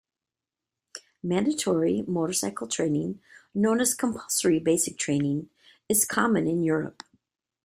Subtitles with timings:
[1.21, 3.21] Mandatory motorcycle training,
[3.53, 5.51] known as Compulsory Basic Training,
[5.87, 7.03] is common in Europe.